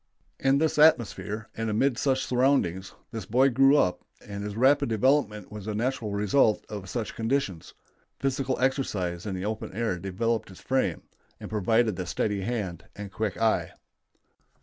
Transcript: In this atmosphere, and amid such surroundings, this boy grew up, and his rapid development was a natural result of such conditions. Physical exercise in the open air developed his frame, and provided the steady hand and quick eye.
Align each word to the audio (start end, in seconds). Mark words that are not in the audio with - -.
In 0.39 0.57
this 0.57 0.79
atmosphere, 0.79 1.47
and 1.55 1.69
amid 1.69 1.95
such 1.95 2.25
surroundings, 2.25 2.95
this 3.11 3.27
boy 3.27 3.49
grew 3.51 3.77
up, 3.77 4.01
and 4.27 4.43
his 4.43 4.55
rapid 4.55 4.89
development 4.89 5.51
was 5.51 5.67
a 5.67 5.75
natural 5.75 6.09
result 6.11 6.65
of 6.69 6.89
such 6.89 7.13
conditions. 7.13 7.75
Physical 8.17 8.59
exercise 8.59 9.27
in 9.27 9.35
the 9.35 9.45
open 9.45 9.71
air 9.73 9.99
developed 9.99 10.49
his 10.49 10.59
frame, 10.59 11.03
and 11.39 11.51
provided 11.51 11.97
the 11.97 12.07
steady 12.07 12.41
hand 12.41 12.85
and 12.95 13.11
quick 13.11 13.39
eye. 13.39 13.73